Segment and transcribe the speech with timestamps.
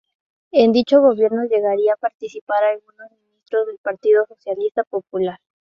[0.49, 5.37] En dicho gobierno llegarían a participar algunos ministros del Partido Socialista Popular.